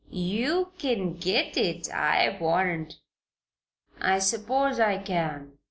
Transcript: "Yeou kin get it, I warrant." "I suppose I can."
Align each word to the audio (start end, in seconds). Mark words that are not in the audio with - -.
"Yeou 0.09 0.71
kin 0.79 1.15
get 1.17 1.55
it, 1.57 1.87
I 1.93 2.35
warrant." 2.39 2.95
"I 3.99 4.17
suppose 4.17 4.79
I 4.79 4.97
can." 4.97 5.59